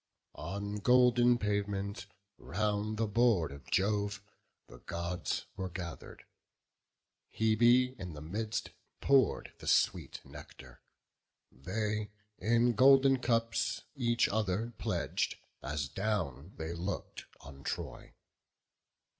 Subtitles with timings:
[0.33, 0.45] BOOK IV.
[0.53, 2.07] On golden pavement,
[2.39, 4.19] round the board of Jove,
[4.65, 6.23] The Gods were gather'd;
[7.29, 10.81] Hebe in the midst Pour'd the sweet nectar;
[11.51, 12.09] they,
[12.39, 18.15] in golden cups, Each other pledg'd, as down they look'd on Troy.